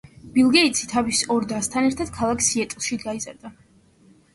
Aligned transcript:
ბილ 0.37 0.47
გეიტსი 0.55 0.89
თავის 0.93 1.21
ორ 1.37 1.47
დასთან 1.53 1.91
ერთად 1.93 2.13
ქალაქ 2.19 2.45
სიეტლში 2.49 3.03
გაიზარდა. 3.09 3.59